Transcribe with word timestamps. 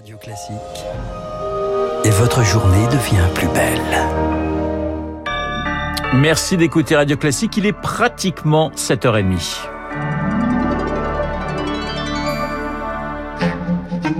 Radio 0.00 0.16
Classique. 0.16 0.56
Et 2.04 2.08
votre 2.08 2.42
journée 2.42 2.86
devient 2.86 3.28
plus 3.34 3.48
belle. 3.48 3.98
Merci 6.14 6.56
d'écouter 6.56 6.96
Radio 6.96 7.18
Classique, 7.18 7.58
il 7.58 7.66
est 7.66 7.74
pratiquement 7.74 8.70
7h30. 8.70 9.58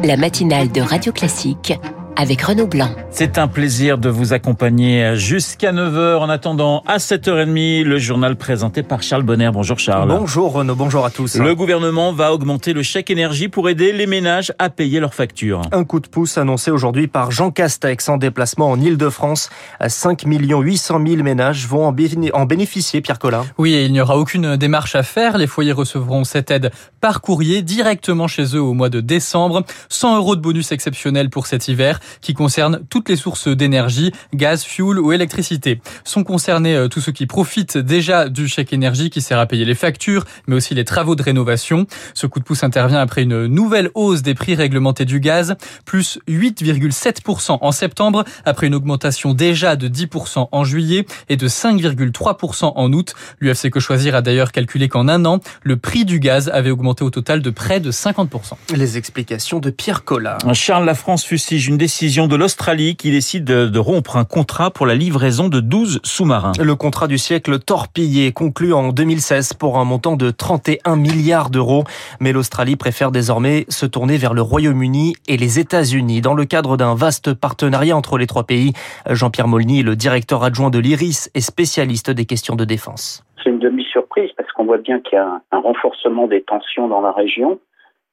La 0.04 0.18
matinale 0.18 0.70
de 0.70 0.82
Radio 0.82 1.12
Classique 1.12 1.72
avec 2.20 2.42
Renaud 2.42 2.66
Blanc. 2.66 2.90
C'est 3.10 3.38
un 3.38 3.48
plaisir 3.48 3.96
de 3.96 4.10
vous 4.10 4.34
accompagner 4.34 5.16
jusqu'à 5.16 5.72
9h. 5.72 6.18
En 6.18 6.28
attendant, 6.28 6.82
à 6.86 6.98
7h30, 6.98 7.82
le 7.82 7.98
journal 7.98 8.36
présenté 8.36 8.82
par 8.82 9.02
Charles 9.02 9.22
Bonner. 9.22 9.50
Bonjour 9.52 9.78
Charles. 9.78 10.08
Bonjour 10.08 10.52
Renaud, 10.52 10.74
bonjour 10.74 11.06
à 11.06 11.10
tous. 11.10 11.36
Le 11.36 11.54
gouvernement 11.54 12.12
va 12.12 12.34
augmenter 12.34 12.74
le 12.74 12.82
chèque 12.82 13.10
énergie 13.10 13.48
pour 13.48 13.70
aider 13.70 13.92
les 13.92 14.06
ménages 14.06 14.52
à 14.58 14.68
payer 14.68 15.00
leurs 15.00 15.14
factures. 15.14 15.62
Un 15.72 15.84
coup 15.84 15.98
de 15.98 16.08
pouce 16.08 16.36
annoncé 16.36 16.70
aujourd'hui 16.70 17.06
par 17.08 17.30
Jean 17.30 17.50
Castex 17.50 18.06
en 18.10 18.18
déplacement 18.18 18.70
en 18.70 18.78
Ile-de-France. 18.78 19.48
5 19.86 20.24
800 20.26 21.00
000 21.06 21.22
ménages 21.22 21.66
vont 21.66 21.86
en 21.86 22.44
bénéficier, 22.44 23.00
Pierre 23.00 23.18
Collin. 23.18 23.46
Oui, 23.56 23.72
et 23.72 23.86
il 23.86 23.92
n'y 23.92 24.00
aura 24.00 24.18
aucune 24.18 24.56
démarche 24.56 24.94
à 24.94 25.02
faire. 25.02 25.38
Les 25.38 25.46
foyers 25.46 25.72
recevront 25.72 26.24
cette 26.24 26.50
aide 26.50 26.70
par 27.00 27.22
courrier 27.22 27.62
directement 27.62 28.28
chez 28.28 28.54
eux 28.54 28.62
au 28.62 28.74
mois 28.74 28.90
de 28.90 29.00
décembre. 29.00 29.64
100 29.88 30.18
euros 30.18 30.36
de 30.36 30.42
bonus 30.42 30.70
exceptionnel 30.70 31.30
pour 31.30 31.46
cet 31.46 31.66
hiver 31.68 31.98
qui 32.20 32.34
concerne 32.34 32.80
toutes 32.90 33.08
les 33.08 33.16
sources 33.16 33.48
d'énergie, 33.48 34.12
gaz, 34.34 34.64
fuel 34.64 34.98
ou 34.98 35.12
électricité. 35.12 35.80
Sont 36.04 36.24
concernés 36.24 36.74
euh, 36.74 36.88
tous 36.88 37.00
ceux 37.00 37.12
qui 37.12 37.26
profitent 37.26 37.78
déjà 37.78 38.28
du 38.28 38.48
chèque 38.48 38.72
énergie 38.72 39.10
qui 39.10 39.20
sert 39.20 39.38
à 39.38 39.46
payer 39.46 39.64
les 39.64 39.74
factures, 39.74 40.24
mais 40.46 40.56
aussi 40.56 40.74
les 40.74 40.84
travaux 40.84 41.16
de 41.16 41.22
rénovation. 41.22 41.86
Ce 42.14 42.26
coup 42.26 42.38
de 42.38 42.44
pouce 42.44 42.64
intervient 42.64 43.00
après 43.00 43.22
une 43.22 43.46
nouvelle 43.46 43.90
hausse 43.94 44.22
des 44.22 44.34
prix 44.34 44.54
réglementés 44.54 45.04
du 45.04 45.20
gaz, 45.20 45.56
plus 45.84 46.18
8,7% 46.28 47.58
en 47.60 47.72
septembre, 47.72 48.24
après 48.44 48.66
une 48.66 48.74
augmentation 48.74 49.34
déjà 49.34 49.76
de 49.76 49.88
10% 49.88 50.48
en 50.50 50.64
juillet 50.64 51.06
et 51.28 51.36
de 51.36 51.48
5,3% 51.48 52.72
en 52.74 52.92
août. 52.92 53.14
L'UFC 53.40 53.70
Que 53.70 53.80
Choisir 53.80 54.14
a 54.14 54.22
d'ailleurs 54.22 54.52
calculé 54.52 54.88
qu'en 54.88 55.08
un 55.08 55.24
an, 55.24 55.40
le 55.62 55.76
prix 55.76 56.04
du 56.04 56.20
gaz 56.20 56.48
avait 56.48 56.70
augmenté 56.70 57.04
au 57.04 57.10
total 57.10 57.42
de 57.42 57.50
près 57.50 57.80
de 57.80 57.90
50%. 57.90 58.52
Les 58.74 58.96
explications 58.96 59.58
de 59.58 59.70
Pierre 59.70 60.04
Collat. 60.04 60.38
Charles, 60.52 60.84
la 60.84 60.94
France 60.94 61.24
fustige 61.24 61.68
une 61.68 61.78
décision 61.78 61.99
décision 62.00 62.28
de 62.28 62.34
l'Australie 62.34 62.96
qui 62.96 63.10
décide 63.10 63.44
de 63.44 63.78
rompre 63.78 64.16
un 64.16 64.24
contrat 64.24 64.70
pour 64.70 64.86
la 64.86 64.94
livraison 64.94 65.50
de 65.50 65.60
12 65.60 66.00
sous-marins. 66.02 66.52
Le 66.58 66.74
contrat 66.74 67.08
du 67.08 67.18
siècle 67.18 67.58
torpillé, 67.58 68.32
conclu 68.32 68.72
en 68.72 68.88
2016 68.88 69.52
pour 69.52 69.76
un 69.76 69.84
montant 69.84 70.16
de 70.16 70.30
31 70.30 70.96
milliards 70.96 71.50
d'euros. 71.50 71.84
Mais 72.18 72.32
l'Australie 72.32 72.76
préfère 72.76 73.10
désormais 73.10 73.66
se 73.68 73.84
tourner 73.84 74.16
vers 74.16 74.32
le 74.32 74.40
Royaume-Uni 74.40 75.12
et 75.28 75.36
les 75.36 75.58
États-Unis 75.58 76.22
dans 76.22 76.32
le 76.32 76.46
cadre 76.46 76.78
d'un 76.78 76.94
vaste 76.94 77.34
partenariat 77.34 77.94
entre 77.94 78.16
les 78.16 78.26
trois 78.26 78.44
pays. 78.44 78.72
Jean-Pierre 79.10 79.48
Molny, 79.48 79.82
le 79.82 79.94
directeur 79.94 80.42
adjoint 80.42 80.70
de 80.70 80.78
l'IRIS 80.78 81.30
et 81.34 81.42
spécialiste 81.42 82.10
des 82.10 82.24
questions 82.24 82.56
de 82.56 82.64
défense. 82.64 83.26
C'est 83.44 83.50
une 83.50 83.58
demi-surprise 83.58 84.30
parce 84.38 84.50
qu'on 84.52 84.64
voit 84.64 84.78
bien 84.78 85.00
qu'il 85.00 85.16
y 85.16 85.20
a 85.20 85.42
un 85.52 85.60
renforcement 85.60 86.28
des 86.28 86.42
tensions 86.44 86.88
dans 86.88 87.02
la 87.02 87.12
région 87.12 87.58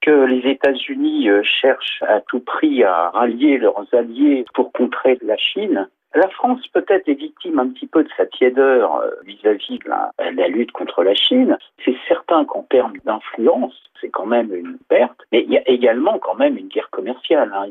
que 0.08 0.26
les 0.26 0.50
États-Unis 0.50 1.30
euh, 1.30 1.44
cherchent 1.44 2.02
à 2.08 2.22
tout 2.22 2.40
prix 2.40 2.82
à 2.82 3.10
rallier 3.10 3.58
leurs 3.58 3.86
alliés 3.94 4.46
pour 4.54 4.72
contrer 4.72 5.18
la 5.22 5.36
Chine, 5.36 5.90
la 6.16 6.30
France 6.30 6.66
peut-être 6.70 7.10
est 7.10 7.20
victime 7.20 7.60
un 7.60 7.68
petit 7.68 7.88
peu 7.88 8.06
de 8.06 8.10
sa 8.16 8.26
tiédeur 8.26 8.96
euh, 8.96 9.10
vis-à-vis 9.26 9.80
de 9.80 9.90
la, 9.90 10.48
lutte 10.48 10.72
contre 10.72 11.04
la 11.04 11.14
Chine. 11.14 11.58
C'est 11.84 11.98
certain 12.08 12.46
qu'en 12.46 12.64
termes 12.64 12.96
d'influence, 13.04 13.76
c'est 14.00 14.08
quand 14.08 14.26
même 14.26 14.56
une 14.56 14.78
perte, 14.88 15.20
mais 15.34 15.44
il 15.44 15.52
y 15.52 15.58
a 15.58 15.70
également 15.70 16.20
quand 16.20 16.36
même 16.36 16.56
une 16.58 16.70
guerre 16.70 16.90
commerciale. 16.90 17.52
Hein. 17.54 17.68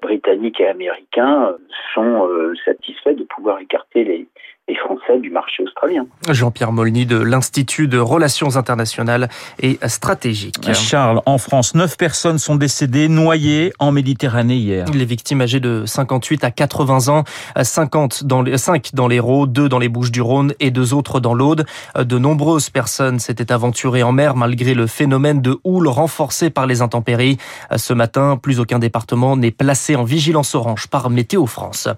Britanniques 0.00 0.60
et 0.60 0.68
Américains 0.68 1.48
euh, 1.48 1.58
sont 1.92 2.54
satisfaits 2.64 3.14
de 3.14 3.24
pouvoir 3.24 3.58
écarter 3.58 4.04
les, 4.04 4.28
Français 4.74 5.18
du 5.20 5.30
marché 5.30 5.62
australien. 5.62 6.06
Jean-Pierre 6.28 6.72
Molny 6.72 7.06
de 7.06 7.18
l'Institut 7.18 7.88
de 7.88 7.98
Relations 7.98 8.56
internationales 8.56 9.28
et 9.60 9.78
stratégiques. 9.86 10.72
Charles, 10.72 11.20
en 11.26 11.38
France, 11.38 11.74
9 11.74 11.96
personnes 11.96 12.38
sont 12.38 12.56
décédées 12.56 13.08
noyées 13.08 13.72
en 13.78 13.92
Méditerranée 13.92 14.56
hier. 14.56 14.86
Les 14.92 15.04
victimes 15.04 15.40
âgées 15.40 15.60
de 15.60 15.84
58 15.86 16.44
à 16.44 16.50
80 16.50 17.08
ans, 17.08 17.24
50 17.60 18.24
dans 18.24 18.42
les, 18.42 18.58
5 18.58 18.90
dans 18.94 19.08
l'Hérault, 19.08 19.46
2 19.46 19.68
dans 19.68 19.78
les 19.78 19.88
Bouches-du-Rhône 19.88 20.54
et 20.60 20.70
2 20.70 20.94
autres 20.94 21.20
dans 21.20 21.34
l'Aude. 21.34 21.64
De 21.98 22.18
nombreuses 22.18 22.70
personnes 22.70 23.18
s'étaient 23.18 23.52
aventurées 23.52 24.02
en 24.02 24.12
mer 24.12 24.36
malgré 24.36 24.74
le 24.74 24.86
phénomène 24.86 25.40
de 25.40 25.58
houle 25.64 25.88
renforcé 25.88 26.50
par 26.50 26.66
les 26.66 26.82
intempéries. 26.82 27.38
Ce 27.76 27.92
matin, 27.92 28.38
plus 28.40 28.60
aucun 28.60 28.78
département 28.78 29.36
n'est 29.36 29.50
placé 29.50 29.96
en 29.96 30.04
vigilance 30.04 30.54
orange 30.54 30.86
par 30.88 31.10
Météo 31.10 31.46
France. 31.46 31.88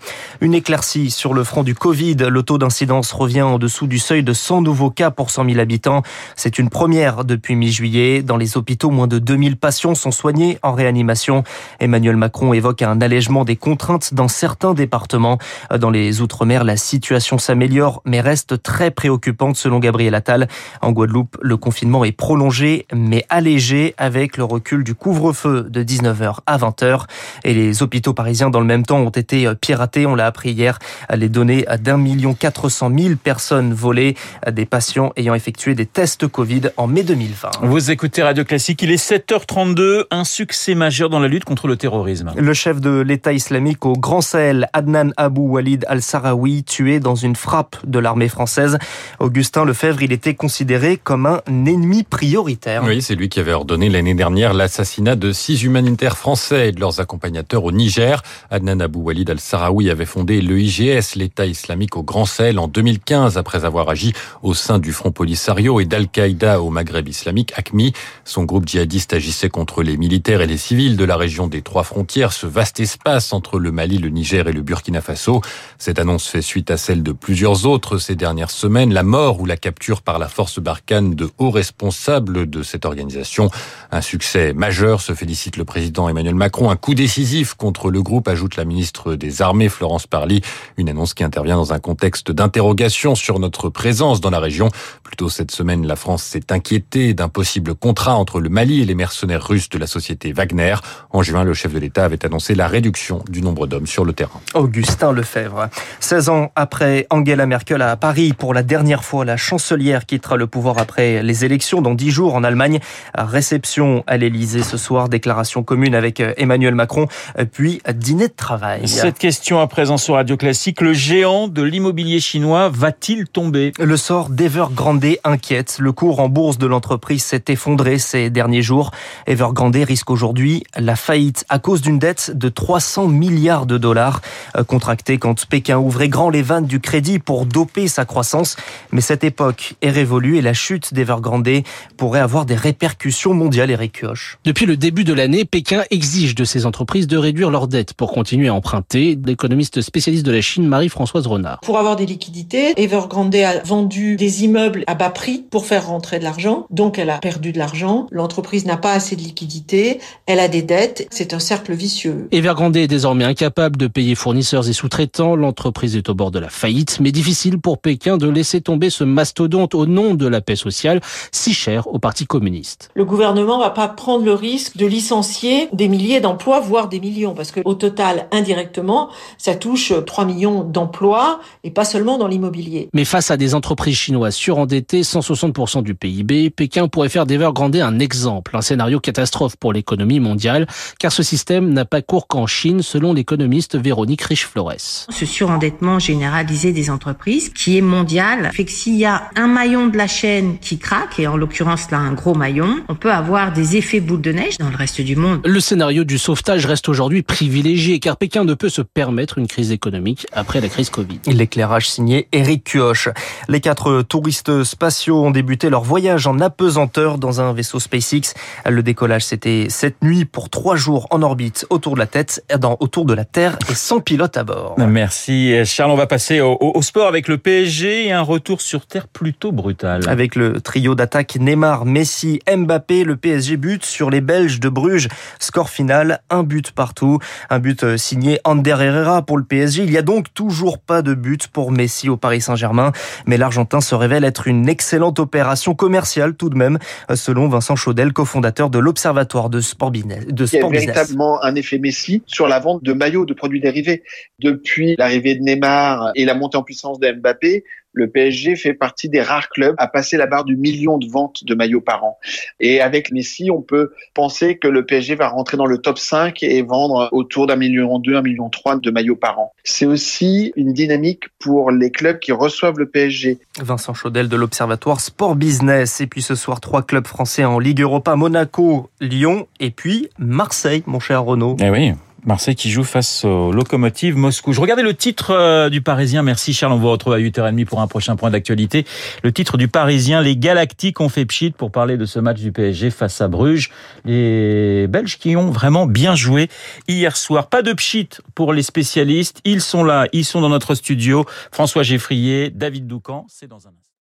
Une 0.40 0.54
éclaircie 0.54 1.10
sur 1.10 1.34
le 1.34 1.44
front 1.44 1.62
du 1.62 1.74
Covid. 1.74 2.16
Le 2.16 2.42
taux 2.42 2.58
d'incidence 2.62 3.10
revient 3.10 3.42
en 3.42 3.58
dessous 3.58 3.88
du 3.88 3.98
seuil 3.98 4.22
de 4.22 4.32
100 4.32 4.62
nouveaux 4.62 4.90
cas 4.90 5.10
pour 5.10 5.30
100 5.30 5.46
000 5.46 5.58
habitants. 5.58 6.02
C'est 6.36 6.60
une 6.60 6.70
première 6.70 7.24
depuis 7.24 7.56
mi-juillet. 7.56 8.22
Dans 8.22 8.36
les 8.36 8.56
hôpitaux, 8.56 8.90
moins 8.90 9.08
de 9.08 9.18
2000 9.18 9.56
patients 9.56 9.96
sont 9.96 10.12
soignés 10.12 10.60
en 10.62 10.72
réanimation. 10.72 11.42
Emmanuel 11.80 12.16
Macron 12.16 12.52
évoque 12.52 12.82
un 12.82 13.00
allègement 13.00 13.44
des 13.44 13.56
contraintes 13.56 14.14
dans 14.14 14.28
certains 14.28 14.74
départements. 14.74 15.38
Dans 15.76 15.90
les 15.90 16.20
Outre-mer, 16.20 16.62
la 16.62 16.76
situation 16.76 17.36
s'améliore 17.36 18.00
mais 18.04 18.20
reste 18.20 18.62
très 18.62 18.92
préoccupante 18.92 19.56
selon 19.56 19.80
Gabriel 19.80 20.14
Attal. 20.14 20.46
En 20.82 20.92
Guadeloupe, 20.92 21.38
le 21.42 21.56
confinement 21.56 22.04
est 22.04 22.12
prolongé 22.12 22.86
mais 22.94 23.26
allégé 23.28 23.96
avec 23.98 24.36
le 24.36 24.44
recul 24.44 24.84
du 24.84 24.94
couvre-feu 24.94 25.66
de 25.68 25.82
19h 25.82 26.36
à 26.46 26.58
20h. 26.58 27.06
Et 27.42 27.54
les 27.54 27.82
hôpitaux 27.82 28.14
parisiens, 28.14 28.50
dans 28.50 28.60
le 28.60 28.66
même 28.66 28.86
temps, 28.86 28.98
ont 28.98 29.10
été 29.10 29.52
piratés. 29.60 30.06
On 30.06 30.14
l'a 30.14 30.26
appris 30.26 30.52
hier. 30.52 30.78
Les 31.12 31.28
données 31.28 31.64
d'un 31.80 31.96
million 31.96 32.34
400 32.52 32.90
000 32.96 33.14
personnes 33.22 33.72
volées, 33.72 34.14
des 34.50 34.66
patients 34.66 35.12
ayant 35.16 35.34
effectué 35.34 35.74
des 35.74 35.86
tests 35.86 36.26
Covid 36.26 36.62
en 36.76 36.86
mai 36.86 37.02
2020. 37.02 37.50
Vous 37.62 37.90
écoutez 37.90 38.22
Radio 38.22 38.44
Classique, 38.44 38.82
il 38.82 38.90
est 38.90 39.10
7h32, 39.10 40.04
un 40.10 40.24
succès 40.24 40.74
majeur 40.74 41.08
dans 41.08 41.18
la 41.18 41.28
lutte 41.28 41.44
contre 41.44 41.66
le 41.66 41.76
terrorisme. 41.76 42.32
Le 42.36 42.54
chef 42.54 42.80
de 42.80 43.00
l'État 43.00 43.32
islamique 43.32 43.84
au 43.86 43.94
Grand 43.94 44.20
Sahel, 44.20 44.68
Adnan 44.72 45.12
Abou 45.16 45.48
Walid 45.48 45.84
al-Sarawi, 45.88 46.64
tué 46.64 47.00
dans 47.00 47.14
une 47.14 47.36
frappe 47.36 47.76
de 47.86 47.98
l'armée 47.98 48.28
française. 48.28 48.78
Augustin 49.18 49.64
Lefebvre, 49.64 50.02
il 50.02 50.12
était 50.12 50.34
considéré 50.34 50.96
comme 50.96 51.26
un 51.26 51.40
ennemi 51.48 52.02
prioritaire. 52.02 52.84
Oui, 52.84 53.02
c'est 53.02 53.14
lui 53.14 53.28
qui 53.28 53.40
avait 53.40 53.52
ordonné 53.52 53.88
l'année 53.88 54.14
dernière 54.14 54.52
l'assassinat 54.52 55.16
de 55.16 55.32
six 55.32 55.62
humanitaires 55.62 56.18
français 56.18 56.68
et 56.68 56.72
de 56.72 56.80
leurs 56.80 57.00
accompagnateurs 57.00 57.64
au 57.64 57.72
Niger. 57.72 58.22
Adnan 58.50 58.80
Abou 58.80 59.00
Walid 59.00 59.30
al-Sarawi 59.30 59.90
avait 59.90 60.06
fondé 60.06 60.40
le 60.40 60.60
IGS, 60.60 61.16
l'État 61.16 61.46
islamique 61.46 61.96
au 61.96 62.02
Grand 62.02 62.26
En 62.40 62.66
2015 62.66 63.36
après 63.36 63.66
avoir 63.66 63.90
agi 63.90 64.14
au 64.42 64.54
sein 64.54 64.78
du 64.78 64.92
Front 64.92 65.12
Polisario 65.12 65.80
et 65.80 65.84
d'Al-Qaïda 65.84 66.62
au 66.62 66.70
Maghreb 66.70 67.06
islamique, 67.06 67.52
ACMI. 67.56 67.92
Son 68.24 68.44
groupe 68.44 68.66
djihadiste 68.66 69.12
agissait 69.12 69.50
contre 69.50 69.82
les 69.82 69.98
militaires 69.98 70.40
et 70.40 70.46
les 70.46 70.56
civils 70.56 70.96
de 70.96 71.04
la 71.04 71.16
région 71.16 71.46
des 71.46 71.60
trois 71.60 71.82
frontières, 71.82 72.32
ce 72.32 72.46
vaste 72.46 72.80
espace 72.80 73.34
entre 73.34 73.58
le 73.58 73.70
Mali, 73.70 73.98
le 73.98 74.08
Niger 74.08 74.48
et 74.48 74.52
le 74.52 74.62
Burkina 74.62 75.02
Faso. 75.02 75.42
Cette 75.78 75.98
annonce 75.98 76.26
fait 76.26 76.40
suite 76.40 76.70
à 76.70 76.78
celle 76.78 77.02
de 77.02 77.12
plusieurs 77.12 77.66
autres 77.66 77.98
ces 77.98 78.16
dernières 78.16 78.50
semaines, 78.50 78.94
la 78.94 79.02
mort 79.02 79.38
ou 79.40 79.44
la 79.44 79.58
capture 79.58 80.00
par 80.00 80.18
la 80.18 80.28
force 80.28 80.58
Barkhane 80.58 81.14
de 81.14 81.28
hauts 81.36 81.50
responsables 81.50 82.48
de 82.48 82.62
cette 82.62 82.86
organisation. 82.86 83.50
Un 83.90 84.00
succès 84.00 84.54
majeur, 84.54 85.02
se 85.02 85.14
félicite 85.14 85.58
le 85.58 85.66
président 85.66 86.08
Emmanuel 86.08 86.34
Macron. 86.34 86.70
Un 86.70 86.76
coup 86.76 86.94
décisif 86.94 87.54
contre 87.54 87.90
le 87.90 88.02
groupe, 88.02 88.26
ajoute 88.26 88.56
la 88.56 88.64
ministre 88.64 89.16
des 89.16 89.42
Armées 89.42 89.68
Florence 89.68 90.06
Parly. 90.06 90.40
Une 90.78 90.88
annonce 90.88 91.12
qui 91.12 91.24
intervient 91.24 91.56
dans 91.56 91.74
un 91.74 91.78
contexte 91.78 92.21
d'interrogation 92.30 93.14
sur 93.14 93.38
notre 93.38 93.68
présence 93.68 94.20
dans 94.20 94.30
la 94.30 94.38
région. 94.38 94.68
Plus 95.02 95.16
tôt 95.16 95.28
cette 95.28 95.50
semaine, 95.50 95.86
la 95.86 95.96
France 95.96 96.22
s'est 96.22 96.52
inquiétée 96.52 97.14
d'un 97.14 97.28
possible 97.28 97.74
contrat 97.74 98.14
entre 98.14 98.40
le 98.40 98.48
Mali 98.48 98.82
et 98.82 98.84
les 98.84 98.94
mercenaires 98.94 99.46
russes 99.46 99.68
de 99.68 99.78
la 99.78 99.86
société 99.86 100.32
Wagner. 100.32 100.76
En 101.10 101.22
juin, 101.22 101.44
le 101.44 101.54
chef 101.54 101.72
de 101.72 101.78
l'État 101.78 102.04
avait 102.04 102.24
annoncé 102.24 102.54
la 102.54 102.68
réduction 102.68 103.24
du 103.28 103.42
nombre 103.42 103.66
d'hommes 103.66 103.86
sur 103.86 104.04
le 104.04 104.12
terrain. 104.12 104.40
Augustin 104.54 105.12
Lefebvre. 105.12 105.68
16 106.00 106.28
ans 106.28 106.52
après 106.54 107.06
Angela 107.10 107.46
Merkel 107.46 107.82
à 107.82 107.96
Paris, 107.96 108.32
pour 108.32 108.54
la 108.54 108.62
dernière 108.62 109.04
fois, 109.04 109.24
la 109.24 109.36
chancelière 109.36 110.06
quittera 110.06 110.36
le 110.36 110.46
pouvoir 110.46 110.78
après 110.78 111.22
les 111.22 111.44
élections 111.44 111.82
dans 111.82 111.94
10 111.94 112.10
jours 112.10 112.34
en 112.34 112.44
Allemagne. 112.44 112.80
Réception 113.16 114.04
à 114.06 114.16
l'Elysée 114.16 114.62
ce 114.62 114.76
soir, 114.76 115.08
déclaration 115.08 115.62
commune 115.62 115.94
avec 115.94 116.22
Emmanuel 116.36 116.74
Macron, 116.74 117.06
puis 117.52 117.80
dîner 117.94 118.28
de 118.28 118.34
travail. 118.34 118.88
Cette 118.88 119.18
question 119.18 119.60
à 119.60 119.66
présent 119.66 119.96
sur 119.96 120.14
Radio 120.14 120.36
Classique, 120.36 120.80
le 120.80 120.92
géant 120.92 121.48
de 121.48 121.62
l'immobilier 121.62 122.11
l'immobilier 122.12 122.20
chinois 122.20 122.68
va-t-il 122.68 123.26
tomber 123.26 123.72
Le 123.78 123.96
sort 123.96 124.28
d'Evergrande 124.28 125.02
inquiète. 125.24 125.78
Le 125.80 125.92
cours 125.92 126.20
en 126.20 126.28
bourse 126.28 126.58
de 126.58 126.66
l'entreprise 126.66 127.24
s'est 127.24 127.44
effondré 127.48 127.98
ces 127.98 128.28
derniers 128.28 128.60
jours. 128.60 128.90
Evergrande 129.26 129.76
risque 129.76 130.10
aujourd'hui 130.10 130.62
la 130.76 130.94
faillite 130.94 131.46
à 131.48 131.58
cause 131.58 131.80
d'une 131.80 131.98
dette 131.98 132.32
de 132.34 132.50
300 132.50 133.08
milliards 133.08 133.64
de 133.64 133.78
dollars 133.78 134.20
euh, 134.56 134.64
contractée 134.64 135.16
quand 135.16 135.46
Pékin 135.46 135.78
ouvrait 135.78 136.10
grand 136.10 136.28
les 136.28 136.42
vannes 136.42 136.66
du 136.66 136.80
crédit 136.80 137.18
pour 137.18 137.46
doper 137.46 137.88
sa 137.88 138.04
croissance. 138.04 138.56
Mais 138.90 139.00
cette 139.00 139.24
époque 139.24 139.74
est 139.80 139.90
révolue 139.90 140.36
et 140.36 140.42
la 140.42 140.52
chute 140.52 140.92
d'Evergrande 140.92 141.48
pourrait 141.96 142.20
avoir 142.20 142.44
des 142.44 142.56
répercussions 142.56 143.32
mondiales, 143.32 143.70
Eric 143.70 144.00
Kioch. 144.00 144.38
Depuis 144.44 144.66
le 144.66 144.76
début 144.76 145.04
de 145.04 145.14
l'année, 145.14 145.46
Pékin 145.46 145.84
exige 145.90 146.34
de 146.34 146.44
ses 146.44 146.66
entreprises 146.66 147.06
de 147.06 147.16
réduire 147.16 147.50
leurs 147.50 147.68
dettes 147.68 147.94
pour 147.94 148.12
continuer 148.12 148.48
à 148.48 148.54
emprunter. 148.54 149.18
L'économiste 149.24 149.80
spécialiste 149.80 150.26
de 150.26 150.32
la 150.32 150.42
Chine, 150.42 150.66
Marie-Françoise 150.66 151.26
Renard. 151.26 151.60
Pour 151.60 151.78
avoir 151.78 151.96
des 151.96 152.01
liquidités, 152.06 152.72
Evergrande 152.76 153.34
a 153.34 153.60
vendu 153.60 154.16
des 154.16 154.44
immeubles 154.44 154.84
à 154.86 154.94
bas 154.94 155.10
prix 155.10 155.44
pour 155.50 155.66
faire 155.66 155.86
rentrer 155.86 156.18
de 156.18 156.24
l'argent. 156.24 156.66
Donc 156.70 156.98
elle 156.98 157.10
a 157.10 157.18
perdu 157.18 157.52
de 157.52 157.58
l'argent. 157.58 158.06
L'entreprise 158.10 158.64
n'a 158.66 158.76
pas 158.76 158.92
assez 158.92 159.16
de 159.16 159.22
liquidités. 159.22 160.00
Elle 160.26 160.40
a 160.40 160.48
des 160.48 160.62
dettes. 160.62 161.06
C'est 161.10 161.34
un 161.34 161.38
cercle 161.38 161.72
vicieux. 161.72 162.28
Evergrande 162.32 162.76
est 162.76 162.88
désormais 162.88 163.24
incapable 163.24 163.76
de 163.76 163.86
payer 163.86 164.14
fournisseurs 164.14 164.68
et 164.68 164.72
sous-traitants. 164.72 165.36
L'entreprise 165.36 165.96
est 165.96 166.08
au 166.08 166.14
bord 166.14 166.30
de 166.30 166.38
la 166.38 166.48
faillite, 166.48 166.98
mais 167.00 167.12
difficile 167.12 167.58
pour 167.58 167.78
Pékin 167.78 168.16
de 168.16 168.28
laisser 168.28 168.60
tomber 168.60 168.90
ce 168.90 169.04
mastodonte 169.04 169.74
au 169.74 169.86
nom 169.86 170.14
de 170.14 170.26
la 170.26 170.40
paix 170.40 170.56
sociale, 170.56 171.00
si 171.30 171.54
cher 171.54 171.86
au 171.86 171.98
Parti 171.98 172.26
communiste. 172.26 172.90
Le 172.94 173.04
gouvernement 173.04 173.58
va 173.58 173.70
pas 173.70 173.88
prendre 173.88 174.24
le 174.24 174.34
risque 174.34 174.76
de 174.76 174.86
licencier 174.86 175.68
des 175.72 175.88
milliers 175.88 176.20
d'emplois, 176.20 176.60
voire 176.60 176.88
des 176.88 177.00
millions, 177.00 177.34
parce 177.34 177.52
que 177.52 177.60
au 177.64 177.74
total, 177.74 178.26
indirectement, 178.32 179.08
ça 179.38 179.54
touche 179.54 179.92
3 180.04 180.24
millions 180.24 180.62
d'emplois 180.64 181.40
et 181.64 181.70
pas 181.70 181.84
seulement 181.92 182.16
dans 182.16 182.26
l'immobilier. 182.26 182.88
Mais 182.94 183.04
face 183.04 183.30
à 183.30 183.36
des 183.36 183.54
entreprises 183.54 183.98
chinoises 183.98 184.34
surendettées, 184.34 185.02
160% 185.02 185.82
du 185.82 185.94
PIB, 185.94 186.48
Pékin 186.48 186.88
pourrait 186.88 187.10
faire 187.10 187.26
d'Evergrande 187.26 187.76
un 187.76 187.98
exemple, 187.98 188.56
un 188.56 188.62
scénario 188.62 188.98
catastrophe 188.98 189.56
pour 189.56 189.74
l'économie 189.74 190.18
mondiale, 190.18 190.66
car 190.98 191.12
ce 191.12 191.22
système 191.22 191.70
n'a 191.70 191.84
pas 191.84 192.00
cours 192.00 192.28
qu'en 192.28 192.46
Chine, 192.46 192.80
selon 192.80 193.12
l'économiste 193.12 193.76
Véronique 193.76 194.22
Riche-Flores. 194.22 195.06
Ce 195.10 195.26
surendettement 195.26 195.98
généralisé 195.98 196.72
des 196.72 196.88
entreprises, 196.88 197.50
qui 197.50 197.76
est 197.76 197.82
mondial, 197.82 198.50
fait 198.54 198.64
que 198.64 198.70
s'il 198.70 198.96
y 198.96 199.04
a 199.04 199.24
un 199.36 199.46
maillon 199.46 199.88
de 199.88 199.98
la 199.98 200.06
chaîne 200.06 200.58
qui 200.60 200.78
craque, 200.78 201.20
et 201.20 201.26
en 201.26 201.36
l'occurrence 201.36 201.90
là 201.90 201.98
un 201.98 202.14
gros 202.14 202.34
maillon, 202.34 202.76
on 202.88 202.94
peut 202.94 203.12
avoir 203.12 203.52
des 203.52 203.76
effets 203.76 204.00
boule 204.00 204.22
de 204.22 204.32
neige 204.32 204.56
dans 204.56 204.70
le 204.70 204.76
reste 204.76 205.02
du 205.02 205.14
monde. 205.14 205.42
Le 205.44 205.60
scénario 205.60 206.04
du 206.04 206.16
sauvetage 206.16 206.64
reste 206.64 206.88
aujourd'hui 206.88 207.22
privilégié, 207.22 207.98
car 208.00 208.16
Pékin 208.16 208.44
ne 208.44 208.54
peut 208.54 208.70
se 208.70 208.80
permettre 208.80 209.36
une 209.36 209.46
crise 209.46 209.72
économique 209.72 210.26
après 210.32 210.62
la 210.62 210.68
crise 210.68 210.88
Covid. 210.88 211.20
L'éclairage 211.26 211.81
signé 211.88 212.28
Eric 212.32 212.64
Kioch. 212.64 213.08
Les 213.48 213.60
quatre 213.60 214.02
touristes 214.02 214.64
spatiaux 214.64 215.24
ont 215.24 215.30
débuté 215.30 215.70
leur 215.70 215.82
voyage 215.82 216.26
en 216.26 216.38
apesanteur 216.40 217.18
dans 217.18 217.40
un 217.40 217.52
vaisseau 217.52 217.80
SpaceX. 217.80 218.34
Le 218.68 218.82
décollage, 218.82 219.24
c'était 219.24 219.66
cette 219.68 220.02
nuit 220.02 220.24
pour 220.24 220.50
trois 220.50 220.76
jours 220.76 221.06
en 221.10 221.22
orbite 221.22 221.66
autour 221.70 221.94
de 221.94 221.98
la 221.98 222.06
tête, 222.06 222.44
dans, 222.58 222.76
autour 222.80 223.04
de 223.04 223.14
la 223.14 223.24
Terre 223.24 223.58
et 223.70 223.74
sans 223.74 224.00
pilote 224.00 224.36
à 224.36 224.44
bord. 224.44 224.76
Merci 224.78 225.54
Charles. 225.64 225.90
On 225.90 225.96
va 225.96 226.06
passer 226.06 226.40
au, 226.40 226.56
au 226.60 226.82
sport 226.82 227.08
avec 227.08 227.28
le 227.28 227.38
PSG 227.38 228.06
et 228.06 228.12
un 228.12 228.22
retour 228.22 228.60
sur 228.60 228.86
Terre 228.86 229.08
plutôt 229.08 229.52
brutal. 229.52 230.08
Avec 230.08 230.36
le 230.36 230.60
trio 230.60 230.94
d'attaque 230.94 231.36
Neymar, 231.36 231.84
Messi, 231.84 232.40
Mbappé, 232.48 233.04
le 233.04 233.16
PSG 233.16 233.56
bute 233.56 233.84
sur 233.84 234.10
les 234.10 234.20
Belges 234.20 234.60
de 234.60 234.68
Bruges. 234.68 235.08
Score 235.38 235.70
final, 235.70 236.20
un 236.30 236.42
but 236.42 236.72
partout. 236.72 237.18
Un 237.50 237.58
but 237.58 237.96
signé 237.96 238.40
Ander 238.44 238.76
Herrera 238.78 239.22
pour 239.22 239.38
le 239.38 239.44
PSG. 239.44 239.84
Il 239.84 239.90
y 239.90 239.98
a 239.98 240.02
donc 240.02 240.32
toujours 240.34 240.78
pas 240.78 241.02
de 241.02 241.14
but 241.14 241.48
pour 241.48 241.71
Messi 241.72 242.08
au 242.08 242.16
Paris 242.16 242.40
Saint-Germain. 242.40 242.92
Mais 243.26 243.36
l'Argentin 243.36 243.80
se 243.80 243.94
révèle 243.94 244.24
être 244.24 244.46
une 244.46 244.68
excellente 244.68 245.18
opération 245.18 245.74
commerciale 245.74 246.34
tout 246.34 246.48
de 246.48 246.56
même, 246.56 246.78
selon 247.14 247.48
Vincent 247.48 247.76
Chaudel, 247.76 248.12
cofondateur 248.12 248.70
de 248.70 248.78
l'Observatoire 248.78 249.50
de 249.50 249.60
Sport 249.60 249.90
Business. 249.90 250.26
De 250.26 250.46
sport 250.46 250.70
Il 250.72 250.74
y 250.74 250.78
a 250.78 250.80
véritablement 250.92 251.42
un 251.42 251.54
effet 251.54 251.78
Messi 251.78 252.22
sur 252.26 252.48
la 252.48 252.60
vente 252.60 252.82
de 252.82 252.92
maillots, 252.92 253.24
de 253.24 253.34
produits 253.34 253.60
dérivés. 253.60 254.02
Depuis 254.38 254.94
l'arrivée 254.98 255.34
de 255.34 255.42
Neymar 255.42 256.12
et 256.14 256.24
la 256.24 256.34
montée 256.34 256.56
en 256.56 256.62
puissance 256.62 257.00
de 257.00 257.12
Mbappé, 257.12 257.64
le 257.92 258.08
PSG 258.08 258.56
fait 258.56 258.74
partie 258.74 259.08
des 259.08 259.20
rares 259.20 259.48
clubs 259.48 259.74
à 259.78 259.86
passer 259.86 260.16
la 260.16 260.26
barre 260.26 260.44
du 260.44 260.56
million 260.56 260.98
de 260.98 261.06
ventes 261.08 261.44
de 261.44 261.54
maillots 261.54 261.80
par 261.80 262.04
an. 262.04 262.18
Et 262.60 262.80
avec 262.80 263.12
Messi, 263.12 263.50
on 263.50 263.60
peut 263.60 263.92
penser 264.14 264.58
que 264.58 264.68
le 264.68 264.84
PSG 264.84 265.14
va 265.14 265.28
rentrer 265.28 265.56
dans 265.56 265.66
le 265.66 265.78
top 265.78 265.98
5 265.98 266.42
et 266.42 266.62
vendre 266.62 267.08
autour 267.12 267.46
d'un 267.46 267.56
million 267.56 267.98
deux, 267.98 268.16
un 268.16 268.22
million 268.22 268.48
trois 268.48 268.76
de 268.76 268.90
maillots 268.90 269.16
par 269.16 269.38
an. 269.38 269.52
C'est 269.64 269.86
aussi 269.86 270.52
une 270.56 270.72
dynamique 270.72 271.24
pour 271.38 271.70
les 271.70 271.90
clubs 271.90 272.18
qui 272.18 272.32
reçoivent 272.32 272.78
le 272.78 272.88
PSG. 272.88 273.38
Vincent 273.60 273.94
Chaudel 273.94 274.28
de 274.28 274.36
l'Observatoire 274.36 275.00
Sport 275.00 275.36
Business. 275.36 276.00
Et 276.00 276.06
puis 276.06 276.22
ce 276.22 276.34
soir, 276.34 276.60
trois 276.60 276.82
clubs 276.82 277.06
français 277.06 277.44
en 277.44 277.58
Ligue 277.58 277.80
Europa, 277.80 278.16
Monaco, 278.16 278.90
Lyon 279.00 279.46
et 279.60 279.70
puis 279.70 280.08
Marseille, 280.18 280.82
mon 280.86 281.00
cher 281.00 281.24
Renaud. 281.24 281.56
Eh 281.60 281.70
oui. 281.70 281.92
Marseille 282.24 282.54
qui 282.54 282.70
joue 282.70 282.84
face 282.84 283.24
au 283.24 283.50
Locomotive 283.50 284.16
Moscou. 284.16 284.52
Je 284.52 284.60
regardais 284.60 284.84
le 284.84 284.94
titre 284.94 285.68
du 285.70 285.82
Parisien. 285.82 286.22
Merci 286.22 286.54
Charles, 286.54 286.72
on 286.72 286.78
vous 286.78 286.90
retrouve 286.90 287.14
à 287.14 287.18
8h30 287.18 287.64
pour 287.64 287.80
un 287.80 287.88
prochain 287.88 288.14
point 288.14 288.30
d'actualité. 288.30 288.86
Le 289.24 289.32
titre 289.32 289.56
du 289.56 289.66
Parisien, 289.66 290.20
les 290.20 290.36
Galactiques 290.36 291.00
ont 291.00 291.08
fait 291.08 291.24
pchit 291.24 291.50
pour 291.50 291.72
parler 291.72 291.96
de 291.96 292.04
ce 292.04 292.20
match 292.20 292.38
du 292.38 292.52
PSG 292.52 292.90
face 292.90 293.20
à 293.20 293.26
Bruges. 293.26 293.70
Les 294.04 294.86
Belges 294.88 295.18
qui 295.18 295.36
ont 295.36 295.50
vraiment 295.50 295.86
bien 295.86 296.14
joué 296.14 296.48
hier 296.86 297.16
soir. 297.16 297.48
Pas 297.48 297.62
de 297.62 297.72
pchit 297.72 298.08
pour 298.34 298.52
les 298.52 298.62
spécialistes. 298.62 299.40
Ils 299.44 299.60
sont 299.60 299.82
là, 299.82 300.06
ils 300.12 300.24
sont 300.24 300.40
dans 300.40 300.48
notre 300.48 300.76
studio. 300.76 301.26
François 301.50 301.82
Geffrier, 301.82 302.50
David 302.50 302.86
Doucan, 302.86 303.26
c'est 303.28 303.48
dans 303.48 303.66
un 303.66 303.70
instant. 303.70 303.91